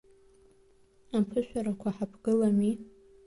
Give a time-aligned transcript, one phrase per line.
[1.17, 2.71] Аԥышәарақәа ҳаԥгылами.